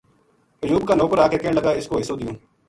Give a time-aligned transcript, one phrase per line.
[0.63, 2.35] ایوب کا نوکر آ کے کہن لگا اِس کو حصو دیوں